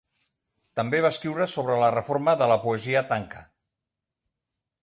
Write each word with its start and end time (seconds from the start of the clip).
També 0.79 1.01
va 1.05 1.11
escriure 1.15 1.47
sobre 1.53 1.77
la 1.85 1.91
reforma 1.97 2.35
de 2.43 2.49
la 2.55 2.57
poesia 2.67 3.07
tanka. 3.15 3.47